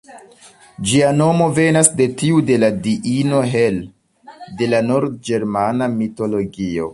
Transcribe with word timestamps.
Ĝia 0.91 1.09
nomo 1.17 1.49
venas 1.59 1.91
de 1.99 2.07
tiu 2.21 2.39
de 2.47 2.57
la 2.63 2.71
diino 2.87 3.43
Hel, 3.53 3.79
de 4.63 4.71
la 4.73 4.81
nord-ĝermana 4.89 5.93
mitologio. 6.01 6.89